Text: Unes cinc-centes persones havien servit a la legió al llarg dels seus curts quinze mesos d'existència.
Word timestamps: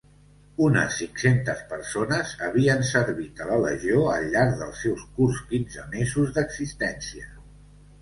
Unes 0.67 0.95
cinc-centes 1.01 1.61
persones 1.73 2.33
havien 2.47 2.81
servit 2.93 3.45
a 3.45 3.49
la 3.51 3.61
legió 3.67 4.03
al 4.17 4.27
llarg 4.35 4.59
dels 4.65 4.83
seus 4.89 5.07
curts 5.21 5.47
quinze 5.55 5.89
mesos 5.97 6.37
d'existència. 6.41 7.35